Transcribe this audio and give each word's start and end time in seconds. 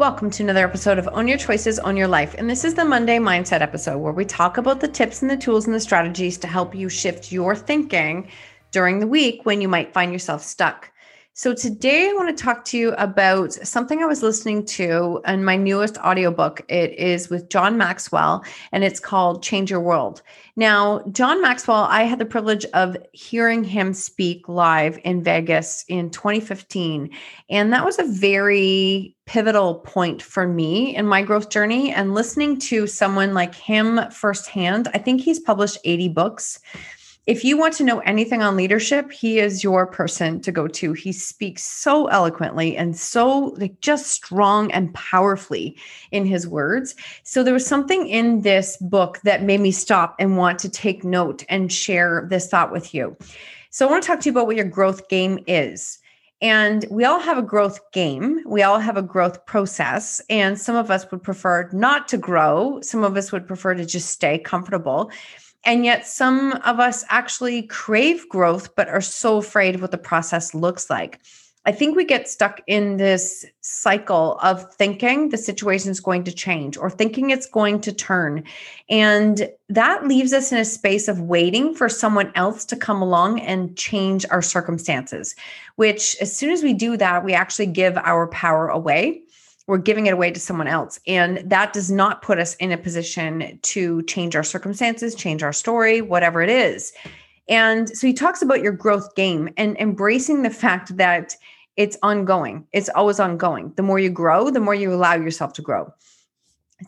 Welcome 0.00 0.30
to 0.30 0.42
another 0.42 0.64
episode 0.64 0.96
of 0.98 1.10
Own 1.12 1.28
Your 1.28 1.36
Choices, 1.36 1.78
Own 1.78 1.94
Your 1.94 2.08
Life. 2.08 2.34
And 2.38 2.48
this 2.48 2.64
is 2.64 2.72
the 2.72 2.86
Monday 2.86 3.18
Mindset 3.18 3.60
episode 3.60 3.98
where 3.98 4.14
we 4.14 4.24
talk 4.24 4.56
about 4.56 4.80
the 4.80 4.88
tips 4.88 5.20
and 5.20 5.30
the 5.30 5.36
tools 5.36 5.66
and 5.66 5.74
the 5.74 5.78
strategies 5.78 6.38
to 6.38 6.46
help 6.46 6.74
you 6.74 6.88
shift 6.88 7.30
your 7.30 7.54
thinking 7.54 8.26
during 8.70 8.98
the 8.98 9.06
week 9.06 9.44
when 9.44 9.60
you 9.60 9.68
might 9.68 9.92
find 9.92 10.10
yourself 10.10 10.42
stuck. 10.42 10.89
So 11.32 11.54
today 11.54 12.08
I 12.10 12.12
want 12.14 12.36
to 12.36 12.44
talk 12.44 12.64
to 12.66 12.76
you 12.76 12.92
about 12.94 13.52
something 13.52 14.02
I 14.02 14.06
was 14.06 14.20
listening 14.20 14.66
to 14.66 15.22
in 15.26 15.44
my 15.44 15.56
newest 15.56 15.96
audiobook. 15.98 16.60
It 16.68 16.92
is 16.98 17.30
with 17.30 17.48
John 17.48 17.78
Maxwell 17.78 18.44
and 18.72 18.82
it's 18.82 18.98
called 18.98 19.42
Change 19.42 19.70
Your 19.70 19.80
World. 19.80 20.22
Now, 20.56 21.04
John 21.12 21.40
Maxwell, 21.40 21.84
I 21.84 22.02
had 22.02 22.18
the 22.18 22.26
privilege 22.26 22.64
of 22.74 22.96
hearing 23.12 23.62
him 23.62 23.94
speak 23.94 24.48
live 24.48 24.98
in 25.04 25.22
Vegas 25.22 25.84
in 25.88 26.10
2015, 26.10 27.08
and 27.48 27.72
that 27.72 27.84
was 27.84 27.98
a 27.98 28.04
very 28.04 29.16
pivotal 29.24 29.76
point 29.76 30.20
for 30.20 30.48
me 30.48 30.94
in 30.96 31.06
my 31.06 31.22
growth 31.22 31.48
journey 31.48 31.92
and 31.92 32.12
listening 32.12 32.58
to 32.58 32.88
someone 32.88 33.32
like 33.32 33.54
him 33.54 34.00
firsthand. 34.10 34.88
I 34.92 34.98
think 34.98 35.20
he's 35.20 35.38
published 35.38 35.78
80 35.84 36.08
books 36.08 36.58
if 37.30 37.44
you 37.44 37.56
want 37.56 37.74
to 37.74 37.84
know 37.84 38.00
anything 38.00 38.42
on 38.42 38.56
leadership, 38.56 39.12
he 39.12 39.38
is 39.38 39.62
your 39.62 39.86
person 39.86 40.40
to 40.40 40.50
go 40.50 40.66
to. 40.66 40.92
He 40.94 41.12
speaks 41.12 41.62
so 41.62 42.08
eloquently 42.08 42.76
and 42.76 42.96
so 42.96 43.54
like 43.56 43.80
just 43.80 44.08
strong 44.08 44.68
and 44.72 44.92
powerfully 44.94 45.78
in 46.10 46.26
his 46.26 46.48
words. 46.48 46.96
So 47.22 47.44
there 47.44 47.54
was 47.54 47.64
something 47.64 48.08
in 48.08 48.42
this 48.42 48.76
book 48.78 49.20
that 49.22 49.44
made 49.44 49.60
me 49.60 49.70
stop 49.70 50.16
and 50.18 50.36
want 50.36 50.58
to 50.58 50.68
take 50.68 51.04
note 51.04 51.44
and 51.48 51.72
share 51.72 52.26
this 52.28 52.48
thought 52.48 52.72
with 52.72 52.92
you. 52.92 53.16
So 53.70 53.86
I 53.86 53.90
want 53.92 54.02
to 54.02 54.08
talk 54.08 54.18
to 54.22 54.26
you 54.26 54.32
about 54.32 54.48
what 54.48 54.56
your 54.56 54.64
growth 54.64 55.08
game 55.08 55.38
is. 55.46 56.00
And 56.42 56.84
we 56.90 57.04
all 57.04 57.20
have 57.20 57.38
a 57.38 57.42
growth 57.42 57.78
game. 57.92 58.40
We 58.44 58.62
all 58.62 58.80
have 58.80 58.96
a 58.96 59.02
growth 59.02 59.46
process. 59.46 60.20
And 60.28 60.58
some 60.58 60.74
of 60.74 60.90
us 60.90 61.08
would 61.12 61.22
prefer 61.22 61.70
not 61.72 62.08
to 62.08 62.16
grow. 62.16 62.80
Some 62.80 63.04
of 63.04 63.16
us 63.16 63.30
would 63.30 63.46
prefer 63.46 63.74
to 63.74 63.84
just 63.84 64.08
stay 64.10 64.38
comfortable. 64.38 65.12
And 65.64 65.84
yet, 65.84 66.06
some 66.06 66.52
of 66.64 66.80
us 66.80 67.04
actually 67.08 67.62
crave 67.62 68.28
growth, 68.28 68.74
but 68.74 68.88
are 68.88 69.00
so 69.00 69.36
afraid 69.36 69.74
of 69.74 69.82
what 69.82 69.90
the 69.90 69.98
process 69.98 70.54
looks 70.54 70.88
like. 70.88 71.20
I 71.66 71.72
think 71.72 71.94
we 71.94 72.06
get 72.06 72.26
stuck 72.26 72.62
in 72.66 72.96
this 72.96 73.44
cycle 73.60 74.38
of 74.42 74.72
thinking 74.74 75.28
the 75.28 75.36
situation 75.36 75.90
is 75.90 76.00
going 76.00 76.24
to 76.24 76.32
change 76.32 76.78
or 76.78 76.88
thinking 76.88 77.28
it's 77.28 77.44
going 77.44 77.82
to 77.82 77.92
turn. 77.92 78.44
And 78.88 79.46
that 79.68 80.08
leaves 80.08 80.32
us 80.32 80.52
in 80.52 80.58
a 80.58 80.64
space 80.64 81.06
of 81.06 81.20
waiting 81.20 81.74
for 81.74 81.90
someone 81.90 82.32
else 82.34 82.64
to 82.64 82.76
come 82.76 83.02
along 83.02 83.40
and 83.40 83.76
change 83.76 84.24
our 84.30 84.40
circumstances, 84.40 85.36
which, 85.76 86.16
as 86.22 86.34
soon 86.34 86.50
as 86.50 86.62
we 86.62 86.72
do 86.72 86.96
that, 86.96 87.24
we 87.24 87.34
actually 87.34 87.66
give 87.66 87.98
our 87.98 88.26
power 88.28 88.68
away 88.68 89.20
we're 89.70 89.78
giving 89.78 90.06
it 90.06 90.12
away 90.12 90.32
to 90.32 90.40
someone 90.40 90.66
else. 90.66 90.98
And 91.06 91.48
that 91.48 91.72
does 91.72 91.92
not 91.92 92.22
put 92.22 92.40
us 92.40 92.56
in 92.56 92.72
a 92.72 92.76
position 92.76 93.56
to 93.62 94.02
change 94.02 94.34
our 94.34 94.42
circumstances, 94.42 95.14
change 95.14 95.44
our 95.44 95.52
story, 95.52 96.00
whatever 96.00 96.42
it 96.42 96.50
is. 96.50 96.92
And 97.48 97.88
so 97.88 98.04
he 98.08 98.12
talks 98.12 98.42
about 98.42 98.62
your 98.62 98.72
growth 98.72 99.14
game 99.14 99.48
and 99.56 99.76
embracing 99.76 100.42
the 100.42 100.50
fact 100.50 100.96
that 100.96 101.36
it's 101.76 101.96
ongoing, 102.02 102.66
it's 102.72 102.88
always 102.88 103.20
ongoing. 103.20 103.72
The 103.76 103.84
more 103.84 104.00
you 104.00 104.10
grow, 104.10 104.50
the 104.50 104.58
more 104.58 104.74
you 104.74 104.92
allow 104.92 105.14
yourself 105.14 105.52
to 105.52 105.62
grow. 105.62 105.94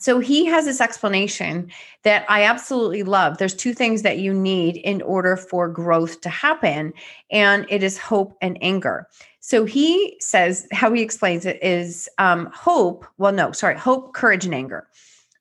So 0.01 0.19
he 0.19 0.47
has 0.47 0.65
this 0.65 0.81
explanation 0.81 1.71
that 2.03 2.25
I 2.29 2.45
absolutely 2.45 3.03
love. 3.03 3.39
There's 3.39 3.55
two 3.55 3.75
things 3.75 4.03
that 4.03 4.19
you 4.19 4.33
need 4.33 4.77
in 4.77 5.03
order 5.03 5.37
for 5.37 5.69
growth 5.69 6.21
to 6.23 6.29
happen, 6.29 6.93
and 7.31 7.67
it 7.69 7.83
is 7.83 7.99
hope 7.99 8.37
and 8.41 8.57
anger. 8.61 9.09
So 9.41 9.65
he 9.65 10.17
says 10.21 10.67
how 10.73 10.93
he 10.93 11.03
explains 11.03 11.45
it 11.45 11.63
is 11.63 12.09
um, 12.19 12.51
hope. 12.55 13.05
Well, 13.19 13.33
no, 13.33 13.53
sorry, 13.53 13.77
hope, 13.77 14.15
courage, 14.15 14.45
and 14.45 14.55
anger. 14.55 14.87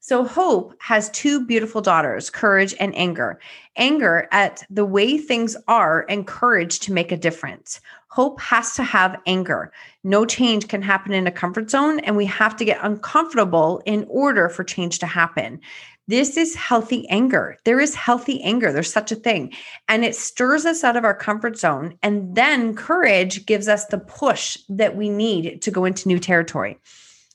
So 0.03 0.25
hope 0.25 0.73
has 0.79 1.11
two 1.11 1.45
beautiful 1.45 1.79
daughters, 1.79 2.31
courage 2.31 2.73
and 2.79 2.95
anger. 2.97 3.39
Anger 3.75 4.27
at 4.31 4.63
the 4.67 4.83
way 4.83 5.19
things 5.19 5.55
are 5.67 6.07
and 6.09 6.25
courage 6.25 6.79
to 6.79 6.91
make 6.91 7.11
a 7.11 7.17
difference. 7.17 7.79
Hope 8.07 8.41
has 8.41 8.73
to 8.77 8.83
have 8.83 9.21
anger. 9.27 9.71
No 10.03 10.25
change 10.25 10.67
can 10.67 10.81
happen 10.81 11.13
in 11.13 11.27
a 11.27 11.31
comfort 11.31 11.69
zone, 11.69 11.99
and 11.99 12.17
we 12.17 12.25
have 12.25 12.55
to 12.57 12.65
get 12.65 12.79
uncomfortable 12.81 13.83
in 13.85 14.07
order 14.09 14.49
for 14.49 14.63
change 14.63 14.97
to 14.99 15.05
happen. 15.05 15.61
This 16.07 16.35
is 16.35 16.55
healthy 16.55 17.07
anger. 17.07 17.57
There 17.63 17.79
is 17.79 17.93
healthy 17.93 18.41
anger. 18.41 18.73
There's 18.73 18.91
such 18.91 19.11
a 19.11 19.15
thing. 19.15 19.53
And 19.87 20.03
it 20.03 20.15
stirs 20.15 20.65
us 20.65 20.83
out 20.83 20.97
of 20.97 21.05
our 21.05 21.15
comfort 21.15 21.59
zone. 21.59 21.95
And 22.01 22.35
then 22.35 22.75
courage 22.75 23.45
gives 23.45 23.67
us 23.67 23.85
the 23.85 23.99
push 23.99 24.57
that 24.67 24.95
we 24.95 25.09
need 25.09 25.61
to 25.61 25.69
go 25.69 25.85
into 25.85 26.07
new 26.07 26.17
territory. 26.17 26.79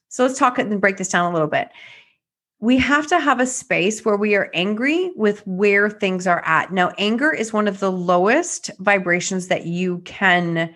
So 0.09 0.25
let's 0.27 0.39
talk 0.39 0.59
and 0.59 0.81
break 0.81 0.97
this 0.97 1.11
down 1.11 1.31
a 1.31 1.33
little 1.33 1.49
bit. 1.49 1.69
We 2.61 2.79
have 2.79 3.07
to 3.09 3.21
have 3.21 3.39
a 3.39 3.47
space 3.47 4.05
where 4.05 4.17
we 4.17 4.35
are 4.35 4.51
angry 4.55 5.13
with 5.15 5.47
where 5.47 5.91
things 5.91 6.27
are 6.27 6.43
at. 6.47 6.73
Now, 6.73 6.91
anger 6.97 7.31
is 7.31 7.53
one 7.53 7.69
of 7.69 7.81
the 7.81 7.93
lowest 7.93 8.71
vibrations 8.79 9.49
that 9.49 9.67
you 9.67 9.99
can 10.01 10.75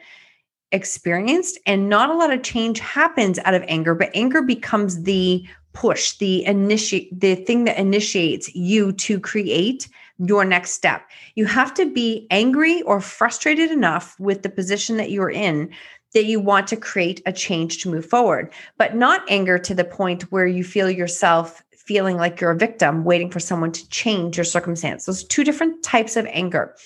experience, 0.73 1.59
and 1.67 1.89
not 1.89 2.11
a 2.11 2.15
lot 2.15 2.33
of 2.33 2.43
change 2.43 2.81
happens 2.81 3.39
out 3.41 3.55
of 3.55 3.65
anger, 3.67 3.95
but 3.95 4.11
anger 4.15 4.43
becomes 4.43 5.03
the 5.05 5.45
push, 5.73 6.19
the 6.19 6.45
initiate, 6.45 7.19
the 7.19 7.35
thing 7.35 7.65
that 7.65 7.79
initiates 7.79 8.55
you 8.55 8.93
to 8.93 9.19
create 9.19 9.89
your 10.19 10.45
next 10.45 10.73
step. 10.73 11.09
You 11.35 11.47
have 11.47 11.73
to 11.75 11.91
be 11.91 12.27
angry 12.31 12.83
or 12.83 13.01
frustrated 13.01 13.71
enough 13.71 14.21
with 14.21 14.43
the 14.43 14.51
position 14.51 14.99
that 14.99 15.11
you're 15.11 15.31
in 15.31 15.71
that 16.13 16.27
you 16.27 16.41
want 16.41 16.67
to 16.67 16.77
create 16.77 17.23
a 17.25 17.33
change 17.33 17.83
to 17.83 17.91
move 17.91 18.05
forward, 18.05 18.53
but 18.77 18.97
not 18.97 19.23
anger 19.31 19.59
to 19.59 19.75
the 19.75 19.85
point 19.85 20.31
where 20.33 20.47
you 20.47 20.65
feel 20.65 20.91
yourself 20.91 21.63
feeling 21.91 22.17
like 22.17 22.41
you're 22.41 22.53
a 22.53 22.57
victim, 22.57 23.03
waiting 23.03 23.29
for 23.29 23.41
someone 23.41 23.73
to 23.73 23.89
change 23.89 24.37
your 24.37 24.45
circumstance. 24.45 25.07
Those 25.07 25.25
two 25.25 25.43
different 25.43 25.83
types 25.83 26.17
of 26.17 26.25
anger. 26.27 26.77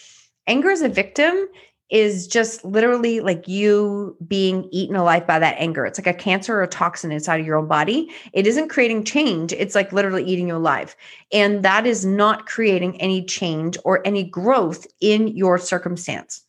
Anger 0.46 0.70
as 0.70 0.80
a 0.80 0.88
victim 0.88 1.46
is 1.90 2.26
just 2.26 2.64
literally 2.64 3.20
like 3.20 3.46
you 3.46 4.16
being 4.26 4.66
eaten 4.72 4.96
alive 4.96 5.26
by 5.26 5.38
that 5.38 5.56
anger. 5.58 5.84
It's 5.84 5.98
like 5.98 6.06
a 6.06 6.18
cancer 6.18 6.54
or 6.54 6.62
a 6.62 6.66
toxin 6.66 7.12
inside 7.12 7.38
of 7.38 7.44
your 7.44 7.58
own 7.58 7.68
body. 7.68 8.10
It 8.32 8.46
isn't 8.46 8.70
creating 8.70 9.04
change. 9.04 9.52
It's 9.52 9.74
like 9.74 9.92
literally 9.92 10.24
eating 10.24 10.48
you 10.48 10.56
alive. 10.56 10.96
And 11.30 11.62
that 11.62 11.86
is 11.86 12.06
not 12.06 12.46
creating 12.46 12.98
any 12.98 13.22
change 13.26 13.76
or 13.84 14.00
any 14.06 14.24
growth 14.24 14.86
in 15.02 15.28
your 15.28 15.58
circumstance. 15.58 16.42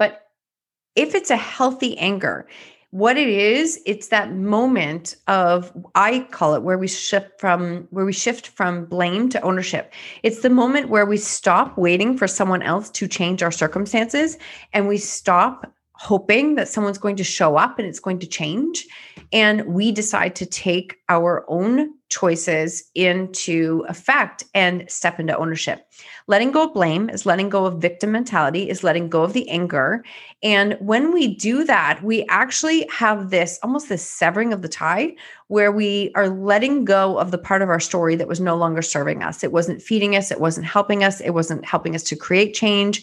But 0.00 0.22
if 0.96 1.14
it's 1.14 1.30
a 1.30 1.36
healthy 1.36 1.96
anger, 1.96 2.48
what 2.90 3.16
it 3.16 3.28
is 3.28 3.80
it's 3.86 4.08
that 4.08 4.34
moment 4.34 5.14
of 5.28 5.72
i 5.94 6.20
call 6.32 6.54
it 6.54 6.62
where 6.62 6.76
we 6.76 6.88
shift 6.88 7.40
from 7.40 7.86
where 7.90 8.04
we 8.04 8.12
shift 8.12 8.48
from 8.48 8.84
blame 8.84 9.28
to 9.28 9.40
ownership. 9.42 9.92
It's 10.22 10.42
the 10.42 10.50
moment 10.50 10.88
where 10.88 11.06
we 11.06 11.16
stop 11.16 11.76
waiting 11.78 12.16
for 12.18 12.26
someone 12.26 12.62
else 12.62 12.90
to 12.90 13.06
change 13.06 13.42
our 13.42 13.52
circumstances 13.52 14.36
and 14.72 14.88
we 14.88 14.98
stop 14.98 15.72
hoping 16.00 16.54
that 16.54 16.66
someone's 16.66 16.96
going 16.96 17.14
to 17.14 17.22
show 17.22 17.56
up 17.56 17.78
and 17.78 17.86
it's 17.86 18.00
going 18.00 18.18
to 18.18 18.26
change. 18.26 18.86
And 19.34 19.66
we 19.66 19.92
decide 19.92 20.34
to 20.36 20.46
take 20.46 20.96
our 21.10 21.44
own 21.46 21.92
choices 22.08 22.90
into 22.94 23.84
effect 23.86 24.44
and 24.54 24.90
step 24.90 25.20
into 25.20 25.36
ownership. 25.36 25.86
Letting 26.26 26.52
go 26.52 26.64
of 26.64 26.72
blame 26.72 27.10
is 27.10 27.26
letting 27.26 27.50
go 27.50 27.66
of 27.66 27.82
victim 27.82 28.12
mentality, 28.12 28.70
is 28.70 28.82
letting 28.82 29.10
go 29.10 29.22
of 29.22 29.34
the 29.34 29.46
anger. 29.50 30.02
And 30.42 30.78
when 30.80 31.12
we 31.12 31.36
do 31.36 31.64
that, 31.64 32.02
we 32.02 32.24
actually 32.30 32.88
have 32.90 33.28
this 33.28 33.58
almost 33.62 33.90
this 33.90 34.02
severing 34.02 34.54
of 34.54 34.62
the 34.62 34.68
tie 34.68 35.14
where 35.48 35.70
we 35.70 36.12
are 36.14 36.30
letting 36.30 36.86
go 36.86 37.18
of 37.18 37.30
the 37.30 37.38
part 37.38 37.60
of 37.60 37.68
our 37.68 37.78
story 37.78 38.16
that 38.16 38.26
was 38.26 38.40
no 38.40 38.56
longer 38.56 38.80
serving 38.80 39.22
us. 39.22 39.44
It 39.44 39.52
wasn't 39.52 39.82
feeding 39.82 40.16
us, 40.16 40.30
it 40.30 40.40
wasn't 40.40 40.66
helping 40.66 41.04
us, 41.04 41.20
it 41.20 41.30
wasn't 41.30 41.66
helping 41.66 41.94
us 41.94 42.04
to 42.04 42.16
create 42.16 42.54
change 42.54 43.02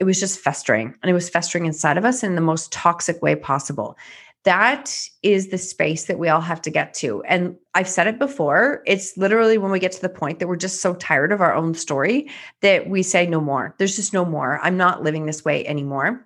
it 0.00 0.04
was 0.04 0.18
just 0.18 0.40
festering 0.40 0.94
and 1.02 1.10
it 1.10 1.14
was 1.14 1.28
festering 1.28 1.66
inside 1.66 1.98
of 1.98 2.04
us 2.04 2.22
in 2.22 2.34
the 2.34 2.40
most 2.40 2.72
toxic 2.72 3.22
way 3.22 3.36
possible. 3.36 3.96
That 4.44 5.06
is 5.22 5.48
the 5.48 5.58
space 5.58 6.06
that 6.06 6.18
we 6.18 6.30
all 6.30 6.40
have 6.40 6.62
to 6.62 6.70
get 6.70 6.94
to. 6.94 7.22
And 7.24 7.56
I've 7.74 7.88
said 7.88 8.06
it 8.06 8.18
before. 8.18 8.82
It's 8.86 9.14
literally 9.18 9.58
when 9.58 9.70
we 9.70 9.78
get 9.78 9.92
to 9.92 10.00
the 10.00 10.08
point 10.08 10.38
that 10.38 10.48
we're 10.48 10.56
just 10.56 10.80
so 10.80 10.94
tired 10.94 11.30
of 11.30 11.42
our 11.42 11.54
own 11.54 11.74
story 11.74 12.30
that 12.62 12.88
we 12.88 13.02
say, 13.02 13.26
no 13.26 13.42
more. 13.42 13.74
There's 13.76 13.96
just 13.96 14.14
no 14.14 14.24
more. 14.24 14.58
I'm 14.62 14.78
not 14.78 15.02
living 15.02 15.26
this 15.26 15.44
way 15.44 15.66
anymore. 15.66 16.24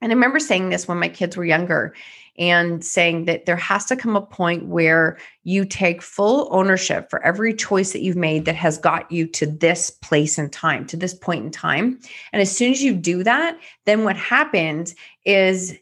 And 0.00 0.12
I 0.12 0.14
remember 0.14 0.40
saying 0.40 0.70
this 0.70 0.88
when 0.88 0.98
my 0.98 1.10
kids 1.10 1.36
were 1.36 1.44
younger 1.44 1.94
and 2.38 2.84
saying 2.84 3.24
that 3.26 3.46
there 3.46 3.56
has 3.56 3.84
to 3.86 3.96
come 3.96 4.16
a 4.16 4.20
point 4.20 4.66
where 4.66 5.18
you 5.44 5.64
take 5.64 6.02
full 6.02 6.48
ownership 6.50 7.08
for 7.10 7.22
every 7.22 7.54
choice 7.54 7.92
that 7.92 8.02
you've 8.02 8.16
made 8.16 8.44
that 8.44 8.56
has 8.56 8.78
got 8.78 9.10
you 9.10 9.26
to 9.26 9.46
this 9.46 9.90
place 9.90 10.38
in 10.38 10.50
time, 10.50 10.86
to 10.86 10.96
this 10.96 11.14
point 11.14 11.44
in 11.44 11.50
time. 11.50 11.98
And 12.32 12.42
as 12.42 12.54
soon 12.54 12.72
as 12.72 12.82
you 12.82 12.94
do 12.94 13.22
that, 13.24 13.58
then 13.84 14.04
what 14.04 14.16
happens 14.16 14.94
is 15.24 15.76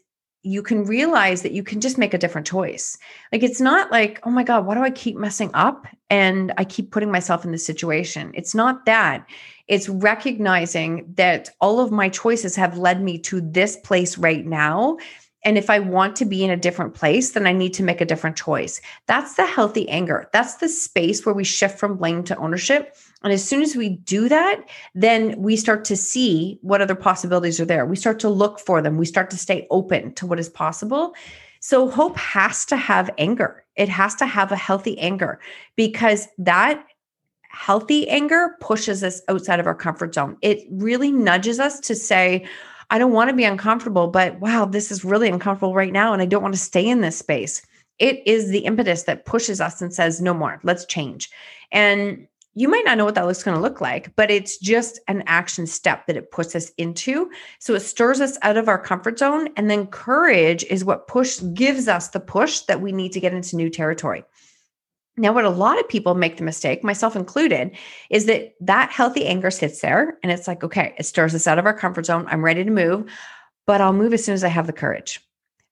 you 0.45 0.61
can 0.61 0.85
realize 0.85 1.41
that 1.41 1.53
you 1.53 1.63
can 1.63 1.81
just 1.81 1.97
make 1.97 2.13
a 2.13 2.19
different 2.19 2.45
choice. 2.45 2.99
Like 3.31 3.41
it's 3.41 3.59
not 3.59 3.91
like, 3.91 4.19
oh 4.23 4.29
my 4.29 4.43
God, 4.43 4.67
why 4.67 4.75
do 4.75 4.81
I 4.81 4.91
keep 4.91 5.17
messing 5.17 5.49
up 5.55 5.87
and 6.11 6.53
I 6.59 6.65
keep 6.65 6.91
putting 6.91 7.11
myself 7.11 7.45
in 7.45 7.51
this 7.51 7.65
situation? 7.65 8.31
It's 8.35 8.53
not 8.53 8.85
that. 8.85 9.25
It's 9.67 9.89
recognizing 9.89 11.11
that 11.15 11.49
all 11.59 11.79
of 11.79 11.91
my 11.91 12.09
choices 12.09 12.55
have 12.55 12.77
led 12.77 13.01
me 13.01 13.17
to 13.21 13.41
this 13.41 13.75
place 13.77 14.19
right 14.19 14.45
now 14.45 14.97
and 15.45 15.59
if 15.59 15.69
I 15.69 15.77
want 15.77 16.15
to 16.17 16.25
be 16.25 16.43
in 16.43 16.49
a 16.49 16.57
different 16.57 16.95
place, 16.95 17.31
then 17.31 17.45
I 17.45 17.53
need 17.53 17.73
to 17.75 17.83
make 17.83 18.01
a 18.01 18.05
different 18.05 18.35
choice. 18.35 18.81
That's 19.05 19.35
the 19.35 19.45
healthy 19.45 19.87
anger. 19.87 20.27
That's 20.33 20.55
the 20.55 20.67
space 20.67 21.23
where 21.23 21.35
we 21.35 21.43
shift 21.43 21.77
from 21.77 21.97
blame 21.97 22.23
to 22.23 22.37
ownership. 22.37 22.97
And 23.23 23.31
as 23.31 23.47
soon 23.47 23.61
as 23.61 23.75
we 23.75 23.89
do 23.89 24.27
that, 24.27 24.65
then 24.95 25.39
we 25.39 25.55
start 25.55 25.85
to 25.85 25.95
see 25.95 26.57
what 26.61 26.81
other 26.81 26.95
possibilities 26.95 27.59
are 27.59 27.65
there. 27.65 27.85
We 27.85 27.95
start 27.95 28.19
to 28.21 28.29
look 28.29 28.59
for 28.59 28.81
them. 28.81 28.97
We 28.97 29.05
start 29.05 29.29
to 29.29 29.37
stay 29.37 29.67
open 29.69 30.13
to 30.15 30.25
what 30.25 30.39
is 30.39 30.49
possible. 30.49 31.13
So 31.59 31.89
hope 31.89 32.17
has 32.17 32.65
to 32.65 32.75
have 32.75 33.11
anger. 33.19 33.63
It 33.75 33.89
has 33.89 34.15
to 34.15 34.25
have 34.25 34.51
a 34.51 34.55
healthy 34.55 34.97
anger 34.97 35.39
because 35.75 36.27
that 36.39 36.85
healthy 37.49 38.09
anger 38.09 38.55
pushes 38.59 39.03
us 39.03 39.21
outside 39.29 39.59
of 39.59 39.67
our 39.67 39.75
comfort 39.75 40.15
zone. 40.15 40.37
It 40.41 40.65
really 40.69 41.11
nudges 41.11 41.59
us 41.59 41.79
to 41.81 41.95
say, 41.95 42.45
I 42.89 42.97
don't 42.97 43.13
want 43.13 43.29
to 43.29 43.35
be 43.35 43.43
uncomfortable, 43.43 44.07
but 44.07 44.39
wow, 44.39 44.65
this 44.65 44.91
is 44.91 45.05
really 45.05 45.29
uncomfortable 45.29 45.73
right 45.73 45.93
now. 45.93 46.13
And 46.13 46.21
I 46.21 46.25
don't 46.25 46.43
want 46.43 46.53
to 46.53 46.59
stay 46.59 46.87
in 46.87 47.01
this 47.01 47.17
space. 47.17 47.65
It 47.99 48.21
is 48.25 48.49
the 48.49 48.59
impetus 48.59 49.03
that 49.03 49.25
pushes 49.25 49.61
us 49.61 49.81
and 49.81 49.93
says, 49.93 50.21
no 50.21 50.33
more, 50.33 50.59
let's 50.63 50.85
change. 50.85 51.29
And 51.71 52.27
you 52.57 52.69
might 52.69 52.85
not 52.85 52.97
know 52.97 53.03
what 53.03 53.15
that 53.15 53.25
looks 53.25 53.43
going 53.43 53.55
to 53.55 53.61
look 53.61 53.81
like, 53.81 54.15
but 54.15 54.31
it's 54.31 54.57
just 54.57 54.99
an 55.09 55.23
action 55.27 55.67
step 55.67 56.07
that 56.07 56.15
it 56.15 56.31
puts 56.31 56.55
us 56.55 56.71
into. 56.77 57.29
So 57.59 57.73
it 57.73 57.81
stirs 57.81 58.21
us 58.21 58.37
out 58.43 58.55
of 58.55 58.69
our 58.69 58.79
comfort 58.79 59.19
zone. 59.19 59.49
And 59.57 59.69
then 59.69 59.87
courage 59.87 60.63
is 60.65 60.85
what 60.85 61.07
push 61.07 61.41
gives 61.53 61.89
us 61.89 62.09
the 62.09 62.21
push 62.21 62.61
that 62.61 62.81
we 62.81 62.93
need 62.93 63.11
to 63.11 63.19
get 63.19 63.33
into 63.33 63.57
new 63.57 63.69
territory. 63.69 64.23
Now, 65.17 65.31
what 65.31 65.45
a 65.45 65.49
lot 65.49 65.79
of 65.79 65.87
people 65.87 66.13
make 66.13 66.37
the 66.37 66.43
mistake, 66.43 66.83
myself 66.83 67.15
included, 67.15 67.71
is 68.09 68.25
that 68.25 68.53
that 68.59 68.91
healthy 68.91 69.25
anger 69.25 69.49
sits 69.49 69.79
there 69.79 70.17
and 70.21 70.31
it's 70.31 70.47
like, 70.47 70.63
okay, 70.63 70.93
it 70.97 71.05
stirs 71.05 71.33
us 71.33 71.47
out 71.47 71.57
of 71.57 71.65
our 71.65 71.73
comfort 71.73 72.05
zone. 72.05 72.25
I'm 72.27 72.43
ready 72.43 72.65
to 72.65 72.71
move, 72.71 73.09
but 73.65 73.79
I'll 73.79 73.93
move 73.93 74.13
as 74.13 74.25
soon 74.25 74.33
as 74.33 74.43
I 74.43 74.49
have 74.49 74.67
the 74.67 74.73
courage, 74.73 75.21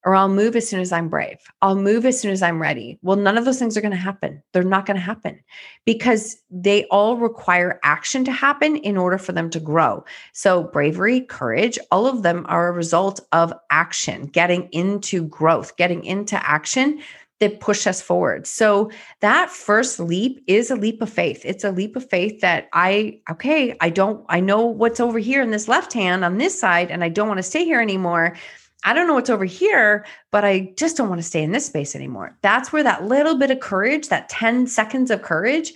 or 0.06 0.16
I'll 0.16 0.30
move 0.30 0.56
as 0.56 0.69
soon 0.69 0.80
as 0.80 0.94
I'm 0.94 1.10
brave. 1.10 1.40
I'll 1.62 1.75
move 1.75 2.06
as 2.06 2.22
soon 2.22 2.31
as 2.31 2.42
I'm 2.42 2.62
ready. 2.62 3.00
Well, 3.01 3.18
none 3.18 3.38
of 3.38 3.44
those 3.44 3.60
things 3.60 3.75
are 3.75 3.81
going 3.81 3.92
to 3.92 3.98
happen. 3.98 4.42
They're 4.54 4.63
not 4.63 4.86
going 4.86 4.95
to 4.95 5.04
happen 5.04 5.38
because 5.86 6.38
they 6.50 6.86
all 6.86 7.18
require 7.18 7.81
action 7.84 8.24
to 8.24 8.31
happen 8.31 8.78
in 8.78 8.95
order 8.95 9.18
for 9.18 9.34
them 9.34 9.50
to 9.50 9.60
grow. 9.60 10.06
So, 10.31 10.63
bravery, 10.63 11.19
courage, 11.19 11.78
all 11.92 12.07
of 12.07 12.24
them 12.24 12.45
are 12.48 12.69
a 12.69 12.72
result 12.72 13.19
of 13.34 13.54
action, 13.72 14.28
getting 14.28 14.69
into 14.72 15.25
growth, 15.25 15.75
getting 15.75 16.06
into 16.06 16.38
action 16.50 17.01
that 17.44 17.60
push 17.60 17.86
us 17.86 18.01
forward. 18.01 18.48
So 18.48 18.90
that 19.19 19.50
first 19.50 20.00
leap 20.00 20.42
is 20.48 20.72
a 20.72 20.78
leap 20.78 21.01
of 21.01 21.10
faith. 21.10 21.42
It's 21.44 21.66
a 21.66 21.72
leap 21.72 21.98
of 21.98 22.10
faith 22.10 22.40
that 22.40 22.69
I, 22.72 23.19
okay, 23.30 23.75
I 23.81 23.90
don't, 23.90 24.25
I 24.30 24.40
know 24.40 24.66
what's 24.66 25.01
over 25.01 25.19
here 25.19 25.42
in 25.42 25.51
this 25.51 25.68
left 25.68 25.92
hand 25.92 26.24
on 26.24 26.38
this 26.38 26.57
side, 26.57 26.90
and 26.90 27.04
I 27.04 27.10
don't 27.10 27.28
want 27.28 27.40
to 27.40 27.44
stay 27.44 27.66
here 27.66 27.81
anymore. 27.81 28.38
I 28.86 28.94
don't 28.94 29.07
know 29.07 29.13
what's 29.13 29.30
over 29.30 29.44
here, 29.44 30.06
but 30.31 30.45
I 30.45 30.74
just 30.78 30.95
don't 30.95 31.10
want 31.10 31.19
to 31.19 31.28
stay 31.28 31.44
in 31.44 31.51
this 31.51 31.66
space 31.66 31.98
anymore. 31.98 32.38
That's 32.42 32.72
where 32.72 32.84
that 32.84 33.04
little 33.04 33.38
bit 33.38 33.51
of 33.51 33.60
courage, 33.60 34.07
that 34.07 34.30
10 34.30 34.68
seconds 34.68 35.12
of 35.12 35.22
courage 35.22 35.74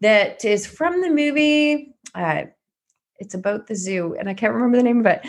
that 0.00 0.44
is 0.44 0.66
from 0.66 1.00
the 1.00 1.10
movie, 1.10 1.94
uh, 2.16 2.42
it's 3.20 3.34
about 3.34 3.68
the 3.68 3.76
zoo, 3.76 4.16
and 4.18 4.28
I 4.28 4.34
can't 4.34 4.52
remember 4.52 4.78
the 4.78 4.82
name 4.82 4.98
of 4.98 5.06
it 5.06 5.24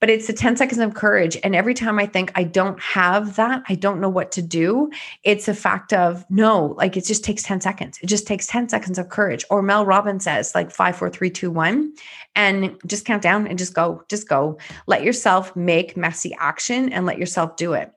but 0.00 0.10
it's 0.10 0.26
the 0.26 0.32
10 0.32 0.56
seconds 0.56 0.80
of 0.80 0.94
courage. 0.94 1.38
And 1.42 1.54
every 1.54 1.74
time 1.74 1.98
I 1.98 2.06
think 2.06 2.32
I 2.34 2.44
don't 2.44 2.80
have 2.80 3.36
that, 3.36 3.62
I 3.68 3.74
don't 3.74 4.00
know 4.00 4.08
what 4.08 4.32
to 4.32 4.42
do, 4.42 4.90
it's 5.24 5.48
a 5.48 5.54
fact 5.54 5.92
of 5.92 6.24
no, 6.30 6.74
like 6.76 6.96
it 6.96 7.04
just 7.04 7.24
takes 7.24 7.42
10 7.42 7.60
seconds. 7.60 7.98
It 8.02 8.06
just 8.06 8.26
takes 8.26 8.46
10 8.46 8.68
seconds 8.68 8.98
of 8.98 9.08
courage. 9.08 9.44
Or 9.50 9.62
Mel 9.62 9.86
Robbins 9.86 10.24
says, 10.24 10.54
like 10.54 10.70
five, 10.70 10.96
four, 10.96 11.08
three, 11.08 11.30
two, 11.30 11.50
one, 11.50 11.94
and 12.34 12.76
just 12.86 13.04
count 13.04 13.22
down 13.22 13.46
and 13.46 13.58
just 13.58 13.74
go, 13.74 14.04
just 14.08 14.28
go. 14.28 14.58
Let 14.86 15.02
yourself 15.02 15.54
make 15.56 15.96
messy 15.96 16.34
action 16.38 16.92
and 16.92 17.06
let 17.06 17.18
yourself 17.18 17.56
do 17.56 17.72
it 17.72 17.92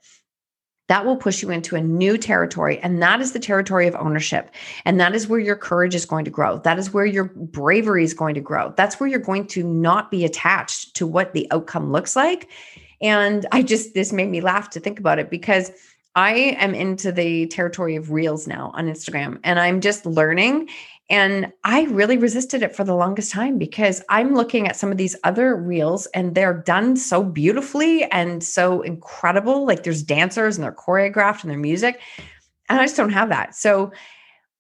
that 0.90 1.06
will 1.06 1.16
push 1.16 1.42
you 1.42 1.52
into 1.52 1.76
a 1.76 1.82
new 1.82 2.18
territory. 2.18 2.80
And 2.80 3.02
that 3.02 3.22
is 3.22 3.32
the 3.32 3.40
territory 3.40 3.88
of 3.88 3.96
ownership. 3.96 4.52
And 4.86 5.00
that 5.00 5.14
is 5.14 5.28
where 5.28 5.40
your 5.40 5.56
courage 5.56 5.94
is 5.94 6.06
going 6.06 6.26
to 6.26 6.32
grow. 6.32 6.58
That 6.60 6.80
is 6.80 6.92
where 6.92 7.06
your 7.06 7.26
bravery 7.26 8.04
is 8.04 8.16
going 8.16 8.34
to 8.36 8.42
grow. 8.42 8.74
That's 8.76 9.00
where 9.00 9.08
you're 9.08 9.20
going 9.20 9.48
to 9.48 9.64
not 9.64 10.10
be 10.10 10.26
attached 10.26 10.96
to 10.96 11.06
what 11.06 11.34
the 11.34 11.48
outcome 11.52 11.92
looks 11.92 12.16
like. 12.16 12.50
And 13.02 13.46
I 13.52 13.62
just, 13.62 13.94
this 13.94 14.12
made 14.12 14.30
me 14.30 14.42
laugh 14.42 14.72
to 14.72 14.80
think 14.80 15.00
about 15.00 15.20
it 15.20 15.30
because 15.30 15.72
I 16.16 16.34
am 16.60 16.74
into 16.74 17.12
the 17.12 17.46
territory 17.48 17.96
of 17.96 18.12
reels 18.12 18.48
now 18.48 18.72
on 18.74 18.88
Instagram 18.88 19.40
and 19.44 19.60
I'm 19.60 19.82
just 19.82 20.08
learning. 20.08 20.70
And 21.10 21.52
I 21.64 21.84
really 21.86 22.18
resisted 22.18 22.62
it 22.62 22.76
for 22.76 22.84
the 22.84 22.96
longest 22.96 23.32
time 23.32 23.58
because 23.58 24.04
I'm 24.10 24.36
looking 24.36 24.68
at 24.68 24.76
some 24.76 24.92
of 24.92 24.98
these 24.98 25.16
other 25.24 25.56
reels 25.56 26.06
and 26.08 26.36
they're 26.36 26.54
done 26.54 26.98
so 26.98 27.24
beautifully 27.24 28.04
and 28.12 28.44
so 28.44 28.82
incredible. 28.82 29.66
Like 29.66 29.84
there's 29.84 30.04
dancers 30.04 30.56
and 30.56 30.64
they're 30.64 30.72
choreographed 30.72 31.42
and 31.42 31.50
their 31.50 31.58
music. 31.58 32.00
And 32.70 32.80
I 32.80 32.84
just 32.84 32.96
don't 32.96 33.10
have 33.10 33.30
that. 33.30 33.56
So 33.56 33.92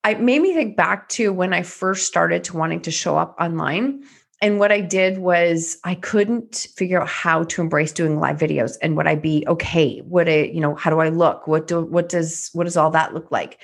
it 0.07 0.21
made 0.21 0.41
me 0.41 0.55
think 0.55 0.75
back 0.75 1.07
to 1.09 1.31
when 1.31 1.53
I 1.53 1.61
first 1.61 2.07
started 2.07 2.43
to 2.45 2.57
wanting 2.57 2.81
to 2.81 2.91
show 2.91 3.15
up 3.15 3.35
online. 3.39 4.03
And 4.41 4.57
what 4.57 4.71
I 4.71 4.81
did 4.81 5.19
was 5.19 5.77
I 5.83 5.95
couldn't 5.95 6.67
figure 6.75 7.01
out 7.01 7.09
how 7.09 7.43
to 7.43 7.61
embrace 7.61 7.91
doing 7.91 8.19
live 8.19 8.37
videos 8.37 8.77
and 8.81 8.97
would 8.97 9.05
I 9.05 9.15
be 9.15 9.43
okay? 9.47 10.01
Would 10.05 10.29
it, 10.29 10.53
you 10.53 10.61
know, 10.61 10.73
how 10.75 10.89
do 10.89 10.99
I 10.99 11.09
look? 11.09 11.45
What 11.45 11.67
do 11.67 11.81
what 11.81 12.09
does 12.09 12.49
what 12.53 12.63
does 12.63 12.77
all 12.77 12.89
that 12.91 13.13
look 13.13 13.31
like? 13.31 13.59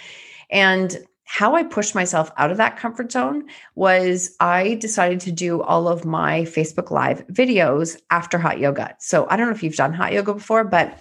And 0.51 0.98
how 1.25 1.55
I 1.55 1.63
pushed 1.63 1.96
myself 1.96 2.32
out 2.38 2.51
of 2.51 2.58
that 2.58 2.77
comfort 2.77 3.12
zone 3.12 3.46
was 3.74 4.36
I 4.39 4.75
decided 4.75 5.20
to 5.22 5.32
do 5.32 5.62
all 5.62 5.88
of 5.88 6.05
my 6.05 6.41
Facebook 6.41 6.91
Live 6.91 7.25
videos 7.27 8.00
after 8.12 8.38
hot 8.38 8.60
yoga. 8.60 8.96
So 9.00 9.27
I 9.29 9.36
don't 9.36 9.48
know 9.48 9.55
if 9.55 9.63
you've 9.63 9.75
done 9.75 9.91
hot 9.91 10.13
yoga 10.13 10.36
before, 10.36 10.63
but 10.63 10.98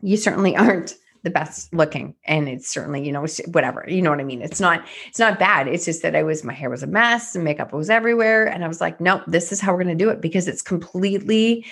you 0.00 0.16
certainly 0.16 0.56
aren't 0.56 0.94
the 1.22 1.30
best 1.30 1.72
looking. 1.72 2.14
And 2.24 2.48
it's 2.48 2.68
certainly 2.68 3.06
you 3.06 3.12
know 3.12 3.24
whatever 3.52 3.84
you 3.88 4.02
know 4.02 4.10
what 4.10 4.20
i 4.20 4.24
mean? 4.24 4.42
It's 4.42 4.60
not 4.60 4.84
it's 5.06 5.18
not 5.18 5.38
bad. 5.38 5.68
It's 5.68 5.86
just 5.86 6.02
that 6.02 6.14
i 6.14 6.22
was 6.22 6.44
my 6.44 6.52
hair 6.52 6.68
was 6.68 6.82
a 6.82 6.86
mess 6.86 7.34
and 7.34 7.44
makeup 7.44 7.72
was 7.72 7.88
everywhere. 7.88 8.46
And 8.46 8.64
i 8.64 8.68
was 8.68 8.80
like 8.80 9.00
nope 9.00 9.22
this 9.26 9.50
is 9.50 9.60
how 9.60 9.72
we're 9.72 9.84
going 9.84 9.96
to 9.96 10.04
do 10.04 10.10
it 10.10 10.20
because 10.20 10.48
it's 10.48 10.62
completely 10.62 11.64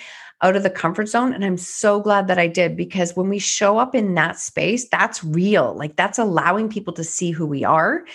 out 0.43 0.55
of 0.55 0.63
the 0.63 0.69
comfort 0.69 1.07
zone. 1.07 1.33
And 1.33 1.43
I'm 1.43 1.57
so 1.57 1.99
glad 1.99 2.27
that 2.27 2.37
I 2.37 2.47
did 2.47 2.77
because 2.77 3.15
when 3.15 3.29
we 3.29 3.39
show 3.39 3.79
up 3.79 3.95
in 3.95 4.13
that 4.15 4.37
space, 4.37 4.87
that's 4.89 5.23
real. 5.23 5.73
Like 5.75 5.95
that's 5.95 6.19
allowing 6.19 6.69
people 6.69 6.93
to 6.93 7.03
see 7.03 7.31
who 7.31 7.47
we 7.47 7.63
are. 7.63 8.05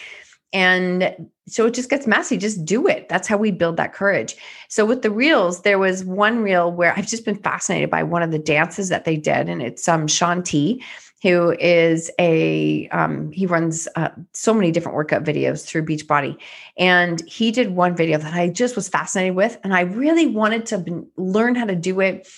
And 0.53 1.15
so 1.47 1.67
it 1.67 1.75
just 1.75 1.91
gets 1.91 2.07
messy. 2.07 2.37
Just 2.37 2.65
do 2.65 2.87
it. 2.87 3.09
That's 3.09 3.29
how 3.29 3.37
we 3.37 3.51
build 3.51 3.77
that 3.77 3.93
courage. 3.93 4.37
So 4.69 4.87
with 4.87 5.03
the 5.03 5.11
reels, 5.11 5.63
there 5.63 5.79
was 5.79 6.05
one 6.05 6.39
reel 6.39 6.73
where 6.73 6.97
I've 6.97 7.07
just 7.07 7.25
been 7.25 7.37
fascinated 7.37 7.91
by 7.91 8.03
one 8.03 8.23
of 8.23 8.31
the 8.31 8.39
dances 8.39 8.89
that 8.89 9.05
they 9.05 9.17
did, 9.17 9.49
and 9.49 9.61
it's 9.61 9.87
um 9.89 10.07
Shaun 10.07 10.43
T 10.43 10.83
who 11.23 11.53
is 11.59 12.11
a 12.19 12.89
um, 12.89 13.33
he 13.33 13.47
runs 13.47 13.89
uh, 13.97 14.11
so 14.33 14.55
many 14.55 14.71
different 14.71 14.97
workout 14.97 15.25
videos 15.25 15.65
through 15.67 15.85
Beachbody, 15.85 16.37
and 16.77 17.23
he 17.29 17.51
did 17.51 17.71
one 17.71 17.97
video 17.97 18.19
that 18.19 18.35
I 18.35 18.49
just 18.49 18.77
was 18.77 18.89
fascinated 18.89 19.35
with, 19.35 19.59
and 19.65 19.75
I 19.75 19.81
really 19.83 20.27
wanted 20.27 20.67
to 20.67 21.07
learn 21.17 21.55
how 21.55 21.65
to 21.65 21.75
do 21.75 22.01
it 22.01 22.29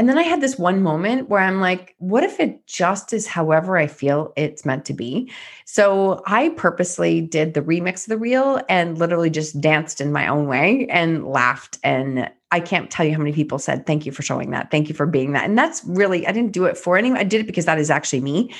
And 0.00 0.08
then 0.08 0.16
I 0.16 0.22
had 0.22 0.40
this 0.40 0.56
one 0.56 0.80
moment 0.82 1.28
where 1.28 1.42
I'm 1.42 1.60
like, 1.60 1.94
what 1.98 2.24
if 2.24 2.40
it 2.40 2.66
just 2.66 3.12
is 3.12 3.26
however 3.26 3.76
I 3.76 3.86
feel 3.86 4.32
it's 4.34 4.64
meant 4.64 4.86
to 4.86 4.94
be? 4.94 5.30
So 5.66 6.22
I 6.24 6.48
purposely 6.56 7.20
did 7.20 7.52
the 7.52 7.60
remix 7.60 8.04
of 8.04 8.06
the 8.06 8.16
reel 8.16 8.62
and 8.70 8.96
literally 8.96 9.28
just 9.28 9.60
danced 9.60 10.00
in 10.00 10.10
my 10.10 10.26
own 10.26 10.46
way 10.46 10.86
and 10.88 11.26
laughed. 11.26 11.76
And 11.84 12.30
I 12.50 12.60
can't 12.60 12.90
tell 12.90 13.04
you 13.04 13.12
how 13.12 13.18
many 13.18 13.34
people 13.34 13.58
said, 13.58 13.84
thank 13.86 14.06
you 14.06 14.12
for 14.12 14.22
showing 14.22 14.52
that. 14.52 14.70
Thank 14.70 14.88
you 14.88 14.94
for 14.94 15.04
being 15.04 15.32
that. 15.32 15.44
And 15.44 15.58
that's 15.58 15.84
really, 15.84 16.26
I 16.26 16.32
didn't 16.32 16.52
do 16.52 16.64
it 16.64 16.78
for 16.78 16.96
anyone. 16.96 17.18
I 17.18 17.24
did 17.24 17.42
it 17.42 17.46
because 17.46 17.66
that 17.66 17.78
is 17.78 17.90
actually 17.90 18.22
me 18.22 18.54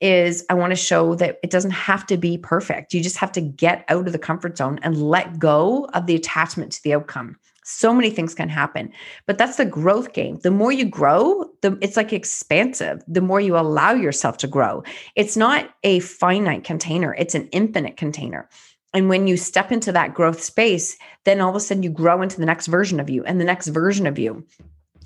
is 0.00 0.44
I 0.48 0.54
want 0.54 0.70
to 0.70 0.76
show 0.76 1.16
that 1.16 1.40
it 1.42 1.50
doesn't 1.50 1.72
have 1.72 2.06
to 2.06 2.16
be 2.16 2.38
perfect. 2.38 2.94
You 2.94 3.02
just 3.02 3.16
have 3.16 3.32
to 3.32 3.40
get 3.40 3.84
out 3.88 4.06
of 4.06 4.12
the 4.12 4.20
comfort 4.20 4.56
zone 4.56 4.78
and 4.82 5.02
let 5.02 5.40
go 5.40 5.86
of 5.94 6.06
the 6.06 6.14
attachment 6.14 6.70
to 6.72 6.82
the 6.84 6.94
outcome. 6.94 7.38
So 7.68 7.92
many 7.92 8.10
things 8.10 8.32
can 8.32 8.48
happen, 8.48 8.92
but 9.26 9.38
that's 9.38 9.56
the 9.56 9.64
growth 9.64 10.12
game. 10.12 10.38
The 10.38 10.52
more 10.52 10.70
you 10.70 10.84
grow, 10.84 11.50
the 11.62 11.76
it's 11.80 11.96
like 11.96 12.12
expansive. 12.12 13.02
The 13.08 13.20
more 13.20 13.40
you 13.40 13.56
allow 13.56 13.92
yourself 13.92 14.36
to 14.38 14.46
grow. 14.46 14.84
It's 15.16 15.36
not 15.36 15.70
a 15.82 15.98
finite 15.98 16.62
container, 16.62 17.12
it's 17.14 17.34
an 17.34 17.48
infinite 17.48 17.96
container. 17.96 18.48
And 18.94 19.08
when 19.08 19.26
you 19.26 19.36
step 19.36 19.72
into 19.72 19.90
that 19.90 20.14
growth 20.14 20.40
space, 20.40 20.96
then 21.24 21.40
all 21.40 21.50
of 21.50 21.56
a 21.56 21.60
sudden 21.60 21.82
you 21.82 21.90
grow 21.90 22.22
into 22.22 22.38
the 22.38 22.46
next 22.46 22.68
version 22.68 23.00
of 23.00 23.10
you 23.10 23.24
and 23.24 23.40
the 23.40 23.44
next 23.44 23.66
version 23.66 24.06
of 24.06 24.16
you. 24.16 24.46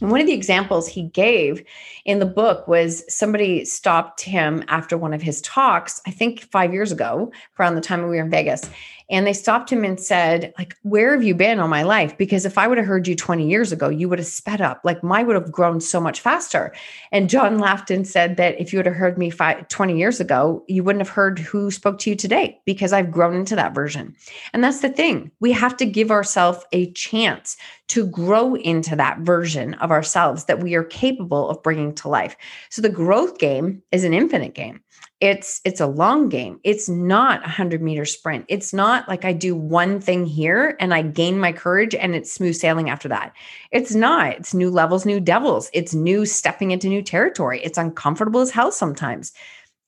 And 0.01 0.11
one 0.11 0.21
of 0.21 0.27
the 0.27 0.33
examples 0.33 0.89
he 0.89 1.05
gave 1.05 1.65
in 2.05 2.19
the 2.19 2.27
book 2.27 2.67
was 2.67 3.05
somebody 3.15 3.65
stopped 3.65 4.21
him 4.21 4.65
after 4.69 4.97
one 4.97 5.13
of 5.13 5.23
his 5.23 5.41
talks, 5.43 6.01
I 6.07 6.11
think 6.11 6.51
five 6.51 6.73
years 6.73 6.93
ago, 6.93 7.33
around 7.59 7.75
the 7.75 7.81
time 7.81 8.03
we 8.03 8.09
were 8.09 8.23
in 8.23 8.31
Vegas 8.31 8.63
and 9.11 9.27
they 9.27 9.33
stopped 9.33 9.71
him 9.71 9.85
and 9.85 10.01
said 10.01 10.55
like 10.57 10.77
where 10.83 11.13
have 11.13 11.25
you 11.25 11.35
been 11.35 11.59
all 11.59 11.69
my 11.69 11.83
life? 11.83 12.17
Because 12.17 12.47
if 12.47 12.57
i 12.57 12.67
would 12.67 12.79
have 12.79 12.87
heard 12.87 13.09
you 13.09 13.17
20 13.17 13.49
years 13.49 13.73
ago 13.73 13.89
you 13.89 14.09
would 14.09 14.19
have 14.19 14.29
sped 14.29 14.61
up. 14.61 14.81
Like 14.85 15.03
mine 15.03 15.27
would 15.27 15.35
have 15.35 15.53
grown 15.53 15.81
so 15.81 16.01
much 16.01 16.21
faster. 16.21 16.73
And 17.13 17.29
john 17.29 17.59
laughed 17.59 17.91
and 17.91 18.07
said 18.07 18.37
that 18.37 18.59
if 18.61 18.73
you 18.73 18.79
would 18.79 18.87
have 18.87 18.95
heard 18.95 19.19
me 19.19 19.29
five, 19.31 19.69
20 19.69 19.99
years 19.99 20.21
ago 20.21 20.65
you 20.69 20.85
wouldn't 20.85 21.05
have 21.05 21.15
heard 21.15 21.39
who 21.39 21.71
spoke 21.71 21.99
to 21.99 22.11
you 22.11 22.17
today 22.17 22.61
because 22.65 22.93
i've 22.93 23.11
grown 23.11 23.35
into 23.35 23.57
that 23.57 23.75
version. 23.75 24.15
And 24.53 24.63
that's 24.63 24.81
the 24.81 24.89
thing. 24.89 25.31
We 25.41 25.53
have 25.53 25.77
to 25.79 25.87
give 25.87 26.11
ourselves 26.11 26.65
a 26.73 26.91
chance 26.93 27.57
to 27.91 28.07
grow 28.07 28.55
into 28.55 28.95
that 28.95 29.19
version 29.19 29.75
of 29.75 29.91
ourselves 29.91 30.45
that 30.45 30.61
we 30.61 30.77
are 30.77 30.85
capable 30.85 31.51
of 31.51 31.61
bringing 31.61 31.93
to 31.93 32.09
life. 32.09 32.37
So 32.69 32.81
the 32.81 32.89
growth 32.89 33.39
game 33.39 33.83
is 33.91 34.05
an 34.05 34.15
infinite 34.15 34.55
game. 34.55 34.81
It's 35.19 35.61
it's 35.65 35.81
a 35.81 35.89
long 35.89 36.29
game. 36.29 36.61
It's 36.63 36.89
not 36.89 37.41
a 37.41 37.51
100 37.51 37.83
meter 37.83 38.05
sprint. 38.05 38.45
It's 38.49 38.73
not 38.73 39.09
like 39.09 39.25
i 39.25 39.33
do 39.33 39.57
one 39.57 40.01
thing 40.01 40.25
here 40.25 40.77
and 40.79 40.95
i 40.95 41.03
gain 41.03 41.39
my 41.39 41.53
courage 41.53 41.95
and 41.97 42.15
it's 42.15 42.33
smooth 42.33 42.55
sailing 42.55 42.89
after 42.89 43.09
that. 43.09 43.33
It's 43.73 43.95
not. 43.95 44.37
It's 44.37 44.55
new 44.55 44.71
levels 44.71 45.05
new 45.05 45.19
devils. 45.19 45.69
It's 45.75 45.93
new 45.93 46.25
stepping 46.27 46.71
into 46.71 46.89
new 46.89 47.03
territory. 47.03 47.61
It's 47.61 47.77
uncomfortable 47.77 48.41
as 48.41 48.53
hell 48.53 48.71
sometimes 48.71 49.33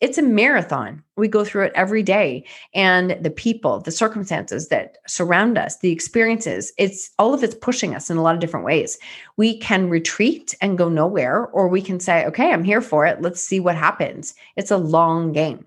it's 0.03 0.19
a 0.19 0.23
marathon. 0.23 1.01
We 1.17 1.29
go 1.29 1.45
through 1.45 1.67
it 1.67 1.73
every 1.77 2.03
day. 2.03 2.45
And 2.75 3.17
the 3.21 3.31
people, 3.31 3.79
the 3.79 3.93
circumstances 3.93 4.69
that 4.69 4.99
surround 5.07 5.57
us, 5.57 5.79
the 5.79 5.93
experiences, 5.93 6.73
it's 6.77 7.11
all 7.21 7.33
of 7.33 7.45
it's 7.45 7.55
pushing 7.55 7.95
us 7.95 8.11
in 8.11 8.17
a 8.17 8.23
lot 8.23 8.35
of 8.35 8.41
different 8.41 8.67
ways. 8.67 8.99
We 9.37 9.59
can 9.59 9.89
retreat 9.89 10.57
and 10.61 10.77
go 10.77 10.89
nowhere, 10.89 11.47
or 11.47 11.69
we 11.69 11.81
can 11.81 12.01
say, 12.01 12.27
okay, 12.27 12.53
I'm 12.53 12.65
here 12.65 12.81
for 12.81 13.07
it. 13.07 13.23
Let's 13.23 13.41
see 13.41 13.61
what 13.61 13.77
happens. 13.77 14.35
It's 14.57 14.73
a 14.73 14.77
long 14.77 15.31
game. 15.31 15.67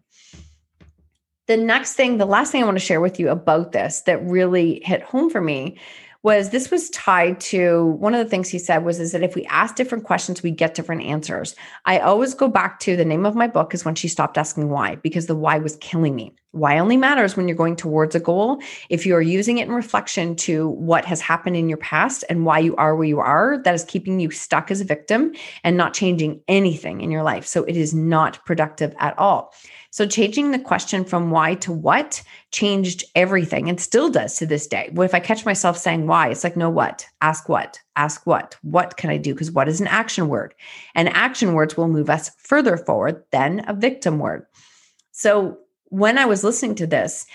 The 1.47 1.55
next 1.55 1.93
thing, 1.93 2.17
the 2.17 2.25
last 2.25 2.51
thing 2.51 2.61
I 2.61 2.65
want 2.65 2.77
to 2.77 2.83
share 2.83 2.99
with 2.99 3.19
you 3.19 3.29
about 3.29 3.71
this 3.71 4.01
that 4.01 4.21
really 4.25 4.81
hit 4.83 5.01
home 5.01 5.29
for 5.29 5.39
me 5.39 5.79
was 6.25 6.49
this 6.49 6.71
was 6.71 6.89
tied 6.89 7.39
to 7.39 7.85
one 7.99 8.15
of 8.15 8.19
the 8.19 8.27
things 8.27 8.49
he 8.49 8.57
said 8.57 8.79
was 8.79 8.99
is 8.99 9.11
that 9.11 9.21
if 9.21 9.35
we 9.35 9.45
ask 9.45 9.75
different 9.75 10.03
questions 10.03 10.41
we 10.41 10.49
get 10.49 10.73
different 10.73 11.03
answers. 11.03 11.55
I 11.85 11.99
always 11.99 12.33
go 12.33 12.47
back 12.47 12.79
to 12.79 12.97
the 12.97 13.05
name 13.05 13.27
of 13.27 13.35
my 13.35 13.45
book 13.45 13.75
is 13.75 13.85
when 13.85 13.93
she 13.93 14.07
stopped 14.07 14.35
asking 14.35 14.69
why 14.69 14.95
because 14.95 15.27
the 15.27 15.35
why 15.35 15.59
was 15.59 15.75
killing 15.77 16.15
me 16.15 16.33
why 16.55 16.79
only 16.79 16.97
matters 16.97 17.35
when 17.35 17.47
you're 17.47 17.57
going 17.57 17.75
towards 17.75 18.15
a 18.15 18.19
goal 18.19 18.59
if 18.89 19.05
you 19.05 19.13
are 19.15 19.21
using 19.21 19.57
it 19.57 19.67
in 19.67 19.73
reflection 19.73 20.35
to 20.35 20.69
what 20.69 21.05
has 21.05 21.21
happened 21.21 21.57
in 21.57 21.67
your 21.67 21.77
past 21.77 22.23
and 22.29 22.45
why 22.45 22.57
you 22.57 22.75
are 22.77 22.95
where 22.95 23.07
you 23.07 23.19
are 23.19 23.61
that 23.63 23.75
is 23.75 23.83
keeping 23.83 24.19
you 24.19 24.31
stuck 24.31 24.71
as 24.71 24.81
a 24.81 24.85
victim 24.85 25.33
and 25.63 25.75
not 25.75 25.93
changing 25.93 26.41
anything 26.47 27.01
in 27.01 27.11
your 27.11 27.23
life 27.23 27.45
so 27.45 27.63
it 27.65 27.75
is 27.75 27.93
not 27.93 28.43
productive 28.45 28.95
at 28.99 29.17
all 29.19 29.53
so 29.95 30.05
changing 30.05 30.51
the 30.51 30.59
question 30.59 31.05
from 31.05 31.31
why 31.31 31.55
to 31.55 31.71
what 31.71 32.21
changed 32.51 33.05
everything 33.15 33.69
and 33.69 33.79
still 33.79 34.09
does 34.09 34.37
to 34.37 34.45
this 34.45 34.67
day. 34.67 34.91
If 34.93 35.13
I 35.13 35.21
catch 35.21 35.45
myself 35.45 35.77
saying 35.77 36.05
why, 36.05 36.27
it's 36.27 36.43
like, 36.43 36.57
no, 36.57 36.69
what? 36.69 37.05
Ask 37.21 37.47
what? 37.47 37.79
Ask 37.95 38.27
what? 38.27 38.57
What 38.61 38.97
can 38.97 39.09
I 39.09 39.15
do? 39.15 39.33
Because 39.33 39.53
what 39.53 39.69
is 39.69 39.79
an 39.79 39.87
action 39.87 40.27
word? 40.27 40.53
And 40.95 41.07
action 41.07 41.53
words 41.53 41.77
will 41.77 41.87
move 41.87 42.09
us 42.09 42.29
further 42.39 42.75
forward 42.75 43.23
than 43.31 43.63
a 43.69 43.73
victim 43.73 44.19
word. 44.19 44.45
So 45.13 45.59
when 45.85 46.17
I 46.17 46.25
was 46.25 46.43
listening 46.43 46.75
to 46.75 46.87
this, 46.87 47.25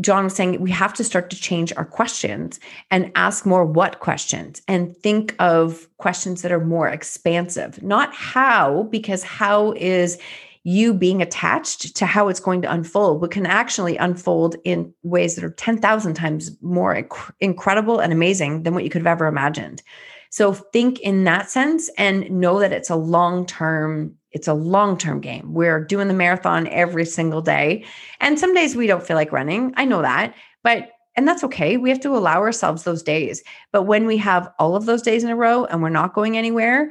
John 0.00 0.24
was 0.24 0.34
saying 0.34 0.60
we 0.60 0.70
have 0.70 0.94
to 0.94 1.04
start 1.04 1.30
to 1.30 1.36
change 1.36 1.72
our 1.76 1.84
questions 1.84 2.58
and 2.90 3.12
ask 3.14 3.44
more 3.44 3.64
what 3.64 4.00
questions 4.00 4.62
and 4.66 4.96
think 4.96 5.34
of 5.38 5.88
questions 5.98 6.42
that 6.42 6.52
are 6.52 6.64
more 6.64 6.88
expansive, 6.88 7.82
not 7.82 8.14
how, 8.14 8.84
because 8.84 9.22
how 9.22 9.72
is 9.72 10.18
you 10.64 10.92
being 10.92 11.22
attached 11.22 11.96
to 11.96 12.06
how 12.06 12.28
it's 12.28 12.40
going 12.40 12.62
to 12.62 12.72
unfold, 12.72 13.20
but 13.20 13.30
can 13.30 13.46
actually 13.46 13.96
unfold 13.96 14.56
in 14.64 14.92
ways 15.02 15.34
that 15.34 15.44
are 15.44 15.50
10,000 15.50 16.14
times 16.14 16.50
more 16.60 16.94
inc- 16.94 17.32
incredible 17.40 17.98
and 17.98 18.12
amazing 18.12 18.62
than 18.62 18.74
what 18.74 18.84
you 18.84 18.90
could 18.90 19.00
have 19.00 19.06
ever 19.06 19.26
imagined. 19.26 19.82
So 20.30 20.52
think 20.52 21.00
in 21.00 21.24
that 21.24 21.50
sense 21.50 21.90
and 21.96 22.30
know 22.30 22.60
that 22.60 22.72
it's 22.72 22.90
a 22.90 22.96
long-term 22.96 24.14
it's 24.32 24.48
a 24.48 24.54
long-term 24.54 25.20
game. 25.20 25.52
We're 25.52 25.84
doing 25.84 26.08
the 26.08 26.14
marathon 26.14 26.66
every 26.68 27.04
single 27.04 27.42
day. 27.42 27.84
And 28.20 28.38
some 28.38 28.54
days 28.54 28.76
we 28.76 28.86
don't 28.86 29.06
feel 29.06 29.16
like 29.16 29.32
running. 29.32 29.72
I 29.76 29.84
know 29.84 30.02
that. 30.02 30.34
But 30.62 30.90
and 31.16 31.26
that's 31.26 31.44
okay. 31.44 31.76
We 31.76 31.90
have 31.90 32.00
to 32.00 32.16
allow 32.16 32.38
ourselves 32.40 32.84
those 32.84 33.02
days. 33.02 33.42
But 33.72 33.82
when 33.82 34.06
we 34.06 34.16
have 34.18 34.52
all 34.58 34.76
of 34.76 34.86
those 34.86 35.02
days 35.02 35.24
in 35.24 35.30
a 35.30 35.36
row 35.36 35.64
and 35.64 35.82
we're 35.82 35.88
not 35.88 36.14
going 36.14 36.36
anywhere, 36.36 36.90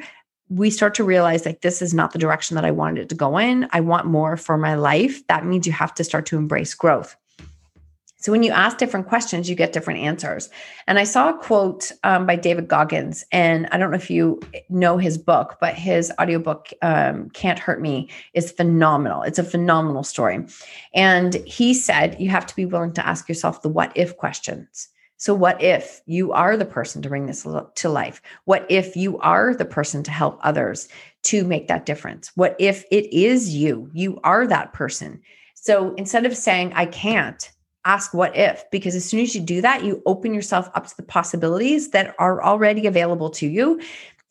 we 0.50 0.70
start 0.70 0.94
to 0.96 1.04
realize 1.04 1.46
like 1.46 1.62
this 1.62 1.82
is 1.82 1.94
not 1.94 2.12
the 2.12 2.20
direction 2.20 2.56
that 2.56 2.66
I 2.66 2.72
wanted 2.72 3.04
it 3.04 3.10
to 3.10 3.16
go 3.16 3.38
in. 3.38 3.68
I 3.72 3.80
want 3.80 4.08
more 4.08 4.36
for 4.36 4.58
my 4.58 4.76
life. 4.76 5.26
That 5.28 5.46
means 5.46 5.66
you 5.66 5.74
have 5.74 5.94
to 5.96 6.04
start 6.04 6.26
to 6.28 6.38
embrace 6.38 6.74
growth. 6.74 7.16
So 8.22 8.34
when 8.34 8.44
you 8.44 8.52
ask 8.52 8.78
different 8.78 9.08
questions, 9.08 9.50
you 9.50 9.56
get 9.56 9.72
different 9.72 10.02
answers. 10.02 10.50
And 10.88 11.00
I 11.00 11.06
saw 11.06 11.30
a 11.30 11.38
quote 11.38 11.90
um, 12.04 12.26
by 12.26 12.36
David 12.36 12.68
Goggins, 12.68 13.24
and 13.32 13.66
I 13.72 13.78
don't 13.78 13.92
know 13.92 13.98
if 13.98 14.10
you 14.10 14.42
know 14.68 14.98
his 14.98 15.18
book, 15.18 15.58
but 15.62 15.74
his 15.74 16.12
audiobook, 16.20 16.68
um, 16.82 17.30
Can't 17.30 17.58
Hurt 17.58 17.82
Me, 17.82 18.10
is 18.34 18.52
phenomenal. 18.52 19.22
It's 19.22 19.40
a 19.40 19.44
phenomenal 19.44 20.04
story. 20.04 20.46
And 20.94 21.36
he 21.46 21.74
said 21.74 22.20
you 22.20 22.30
have 22.30 22.46
to 22.48 22.56
be 22.58 22.66
willing 22.66 22.92
to 22.94 23.08
ask 23.08 23.30
yourself 23.30 23.62
the 23.62 23.70
what 23.70 23.94
if 23.96 24.18
questions. 24.18 24.90
So, 25.16 25.34
what 25.34 25.62
if 25.62 26.02
you 26.06 26.34
are 26.34 26.58
the 26.58 26.66
person 26.66 27.02
to 27.02 27.10
bring 27.10 27.26
this 27.26 27.46
to 27.76 27.90
life? 27.90 28.22
What 28.46 28.66
if 28.70 28.98
you 28.98 29.18
are 29.20 29.54
the 29.54 29.66
person 29.66 30.04
to 30.04 30.12
help 30.12 30.40
others 30.44 30.90
to 31.24 31.46
make 31.46 31.68
that 31.68 31.86
difference? 31.86 32.32
What 32.36 32.56
if 32.60 32.86
it 32.92 33.14
is 33.14 33.54
you? 33.54 33.90
You 33.94 34.20
are 34.24 34.46
that 34.48 34.74
person. 34.74 35.22
So, 35.56 35.94
instead 35.96 36.26
of 36.26 36.38
saying, 36.38 36.72
I 36.74 36.86
can't, 36.86 37.52
ask 37.90 38.14
what 38.14 38.36
if, 38.36 38.70
because 38.70 38.96
as 38.96 39.06
soon 39.06 39.22
as 39.22 39.34
you 39.34 39.42
do 39.42 39.62
that, 39.62 39.84
you 39.84 40.02
open 40.06 40.34
yourself 40.34 40.70
up 40.76 40.86
to 40.88 40.96
the 40.96 41.04
possibilities 41.04 41.90
that 41.90 42.16
are 42.20 42.44
already 42.44 42.86
available 42.86 43.30
to 43.32 43.48
you. 43.48 43.82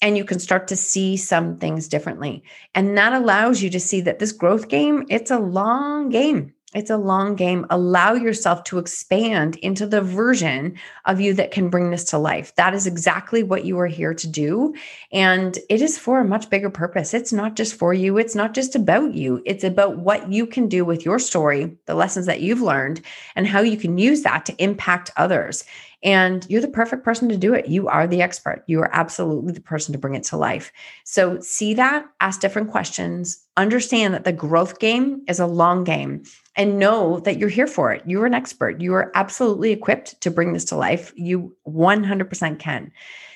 And 0.01 0.17
you 0.17 0.25
can 0.25 0.39
start 0.39 0.69
to 0.69 0.77
see 0.77 1.17
some 1.17 1.59
things 1.59 1.89
differently. 1.89 2.45
And 2.77 2.97
that 2.97 3.13
allows 3.13 3.63
you 3.63 3.71
to 3.71 3.81
see 3.81 4.01
that 4.03 4.21
this 4.21 4.31
growth 4.31 4.69
game, 4.69 5.05
it's 5.09 5.33
a 5.33 5.41
long 5.41 6.09
game 6.09 6.55
it's 6.75 6.91
a 6.91 6.99
long 6.99 7.35
game. 7.35 7.65
Allow 7.71 8.13
yourself 8.13 8.63
to 8.65 8.79
expand 8.79 9.57
into 9.57 9.87
the 9.87 10.03
version 10.03 10.77
of 11.07 11.19
you 11.19 11.33
that 11.35 11.51
can 11.51 11.71
bring 11.71 11.91
this 11.91 12.05
to 12.05 12.19
life. 12.19 12.55
That 12.57 12.75
is 12.75 12.87
exactly 12.87 13.43
what 13.43 13.65
you 13.65 13.79
are 13.79 13.87
here 13.87 14.13
to 14.13 14.29
do. 14.29 14.75
And 15.11 15.59
it 15.71 15.81
is 15.81 15.97
for 15.97 16.21
a 16.21 16.27
much 16.27 16.51
bigger 16.51 16.69
purpose. 16.69 17.15
It's 17.15 17.33
not 17.33 17.57
just 17.57 17.75
for 17.75 17.95
you, 17.95 18.19
it's 18.19 18.35
not 18.35 18.53
just 18.53 18.77
about 18.77 19.15
you. 19.15 19.43
It's 19.47 19.65
about 19.65 19.97
what 19.97 20.31
you 20.31 20.47
can 20.47 20.69
do 20.69 20.85
with 20.85 21.07
your 21.07 21.19
story, 21.19 21.79
the 21.87 21.95
lessons 21.95 22.27
that 22.27 22.43
you've 22.43 22.61
learned, 22.61 23.01
and 23.35 23.47
how 23.47 23.61
you 23.61 23.79
can 23.79 23.97
use 23.97 24.23
that 24.23 24.45
to 24.47 24.63
impact 24.63 25.11
others. 25.17 25.65
And 26.03 26.47
you're 26.49 26.61
the 26.61 26.69
perfect 26.69 27.03
person 27.05 27.29
to 27.29 27.37
do 27.37 27.55
it. 27.55 27.67
You 27.67 27.89
are 27.89 28.07
the 28.07 28.23
expert. 28.23 28.63
You 28.67 28.81
are 28.81 28.95
absolutely 28.95 29.53
the 29.53 29.61
person 29.61 29.93
to 29.93 29.99
bring 29.99 30.15
it 30.15 30.23
to 30.25 30.37
life. 30.37 30.71
So 31.05 31.41
see 31.41 31.75
that, 31.75 32.07
ask 32.21 32.41
different 32.41 32.71
questions, 32.71 33.45
understand 33.57 34.15
that 34.15 34.23
the 34.25 34.33
growth 34.33 34.79
game 34.79 35.25
is 35.27 35.41
a 35.41 35.47
long 35.47 35.83
game, 35.83 36.23
and 36.59 36.79
know 36.79 37.21
that 37.21 37.39
you're 37.39 37.49
here 37.49 37.69
for 37.69 37.93
it. 37.93 38.03
You're 38.05 38.27
an 38.27 38.35
expert. 38.35 38.81
You 38.81 38.93
are 38.95 39.13
absolutely 39.15 39.71
equipped 39.71 40.21
to 40.21 40.31
bring 40.31 40.53
this 40.53 40.65
to 40.67 40.77
life. 40.77 41.13
You 41.15 41.57
100% 41.67 42.59
can. 42.59 42.93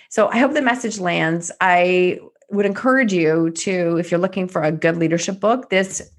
So 0.09 0.29
I 0.29 0.39
hope 0.39 0.53
the 0.53 0.61
message 0.61 0.99
lands. 0.99 1.51
I 1.61 2.19
would 2.51 2.67
encourage 2.67 3.13
you 3.13 3.51
to, 3.51 3.97
if 3.97 4.11
you're 4.11 4.21
looking 4.21 4.49
for 4.49 4.63
a 4.63 4.73
good 4.73 4.97
leadership 4.97 5.41
book, 5.41 5.71
this 5.71 6.11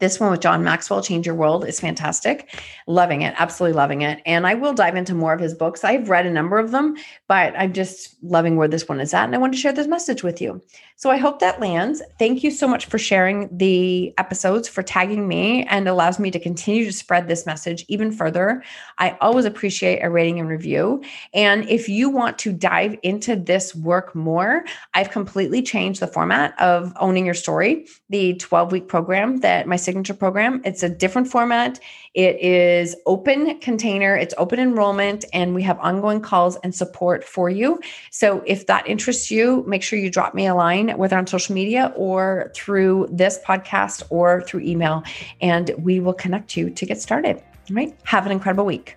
this 0.00 0.18
one 0.20 0.30
with 0.30 0.40
John 0.40 0.64
Maxwell, 0.64 1.02
Change 1.02 1.26
Your 1.26 1.34
World, 1.34 1.66
is 1.66 1.80
fantastic. 1.80 2.54
Loving 2.86 3.22
it, 3.22 3.34
absolutely 3.38 3.76
loving 3.76 4.02
it. 4.02 4.20
And 4.26 4.46
I 4.46 4.54
will 4.54 4.72
dive 4.72 4.96
into 4.96 5.14
more 5.14 5.32
of 5.32 5.40
his 5.40 5.54
books. 5.54 5.84
I've 5.84 6.08
read 6.08 6.26
a 6.26 6.30
number 6.30 6.58
of 6.58 6.70
them, 6.70 6.96
but 7.28 7.54
I'm 7.56 7.72
just 7.72 8.16
loving 8.22 8.56
where 8.56 8.68
this 8.68 8.88
one 8.88 9.00
is 9.00 9.14
at. 9.14 9.24
And 9.24 9.34
I 9.34 9.38
want 9.38 9.52
to 9.54 9.58
share 9.58 9.72
this 9.72 9.86
message 9.86 10.22
with 10.22 10.40
you. 10.40 10.62
So 10.96 11.10
I 11.10 11.16
hope 11.16 11.40
that 11.40 11.60
lands. 11.60 12.02
Thank 12.18 12.44
you 12.44 12.50
so 12.50 12.68
much 12.68 12.86
for 12.86 12.98
sharing 12.98 13.54
the 13.56 14.14
episodes, 14.18 14.68
for 14.68 14.82
tagging 14.82 15.26
me, 15.26 15.64
and 15.64 15.88
allows 15.88 16.18
me 16.18 16.30
to 16.30 16.38
continue 16.38 16.84
to 16.84 16.92
spread 16.92 17.26
this 17.26 17.46
message 17.46 17.84
even 17.88 18.12
further. 18.12 18.62
I 18.98 19.16
always 19.20 19.44
appreciate 19.44 20.00
a 20.00 20.10
rating 20.10 20.38
and 20.38 20.48
review. 20.48 21.02
And 21.32 21.68
if 21.68 21.88
you 21.88 22.10
want 22.10 22.38
to 22.40 22.52
dive 22.52 22.96
into 23.02 23.34
this 23.36 23.74
work 23.74 24.14
more, 24.14 24.64
I've 24.94 25.10
completely 25.10 25.62
changed 25.62 26.00
the 26.00 26.06
format 26.06 26.58
of 26.60 26.92
Owning 27.00 27.24
Your 27.24 27.34
Story, 27.34 27.86
the 28.08 28.34
12 28.34 28.70
week 28.70 28.88
program 28.88 29.38
that 29.38 29.66
my 29.66 29.76
signature 29.84 30.14
program. 30.14 30.60
It's 30.64 30.82
a 30.82 30.88
different 30.88 31.28
format. 31.28 31.78
It 32.14 32.40
is 32.40 32.96
open 33.06 33.58
container, 33.60 34.16
it's 34.16 34.34
open 34.38 34.58
enrollment, 34.58 35.24
and 35.32 35.54
we 35.54 35.62
have 35.62 35.78
ongoing 35.80 36.20
calls 36.20 36.56
and 36.62 36.74
support 36.74 37.24
for 37.24 37.50
you. 37.50 37.80
So 38.10 38.42
if 38.46 38.66
that 38.66 38.86
interests 38.86 39.30
you, 39.30 39.64
make 39.66 39.82
sure 39.82 39.98
you 39.98 40.10
drop 40.10 40.34
me 40.34 40.46
a 40.46 40.54
line, 40.54 40.90
whether 40.96 41.18
on 41.18 41.26
social 41.26 41.54
media 41.54 41.92
or 41.96 42.52
through 42.54 43.08
this 43.10 43.38
podcast 43.46 44.04
or 44.10 44.42
through 44.42 44.60
email, 44.60 45.02
and 45.40 45.72
we 45.78 46.00
will 46.00 46.14
connect 46.14 46.56
you 46.56 46.70
to 46.70 46.86
get 46.86 47.00
started. 47.00 47.36
All 47.36 47.76
right. 47.76 47.96
Have 48.04 48.26
an 48.26 48.32
incredible 48.32 48.64
week. 48.64 48.96